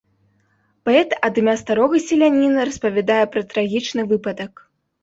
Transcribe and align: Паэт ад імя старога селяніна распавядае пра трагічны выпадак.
Паэт 0.87 1.09
ад 1.27 1.33
імя 1.43 1.55
старога 1.63 1.95
селяніна 2.09 2.67
распавядае 2.71 3.23
пра 3.37 3.41
трагічны 3.55 4.01
выпадак. 4.15 4.53